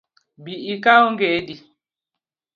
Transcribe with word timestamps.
Bi 0.43 0.53
ikaw 0.73 1.01
ongedi 1.09 1.55